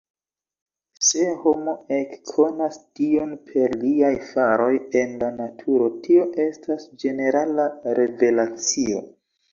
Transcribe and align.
Se 1.07 1.25
homo 1.41 1.75
ekkonas 1.97 2.79
Dion 3.01 3.35
per 3.51 3.75
liaj 3.83 4.11
faroj 4.31 4.71
en 5.03 5.15
la 5.25 5.29
naturo, 5.37 5.93
tio 6.09 6.27
estas 6.49 6.91
"ĝenerala" 7.05 7.71
revelacio. 8.01 9.09